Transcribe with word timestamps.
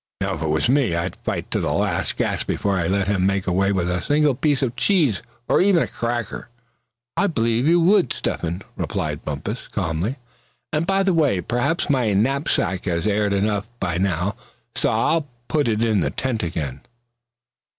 Now, 0.19 0.33
if 0.33 0.41
it 0.41 0.47
was 0.47 0.67
me, 0.67 0.95
I'd 0.95 1.15
fight 1.17 1.51
to 1.51 1.59
the 1.59 1.71
last 1.71 2.17
gasp 2.17 2.47
before 2.47 2.79
I'd 2.79 2.89
let 2.89 3.07
him 3.07 3.23
make 3.27 3.45
way 3.45 3.71
with 3.71 3.87
a 3.87 4.01
single 4.01 4.33
piece 4.33 4.63
of 4.63 4.75
cheese, 4.75 5.21
or 5.47 5.61
even 5.61 5.83
a 5.83 5.87
cracker." 5.87 6.49
"I 7.15 7.27
believe 7.27 7.67
you 7.67 7.79
would, 7.81 8.11
Step 8.11 8.41
hen," 8.41 8.63
replied 8.75 9.21
Bumpus, 9.21 9.67
calmly; 9.67 10.15
"and 10.73 10.87
by 10.87 11.03
the 11.03 11.13
way, 11.13 11.39
perhaps 11.39 11.87
my 11.87 12.13
knapsack 12.13 12.85
has 12.85 13.05
aired 13.05 13.33
enough 13.33 13.69
by 13.79 13.99
now, 13.99 14.35
so 14.73 14.89
I'll 14.89 15.27
put 15.47 15.67
it 15.67 15.83
in 15.83 15.99
the 15.99 16.09
tent 16.09 16.41
again." 16.41 16.81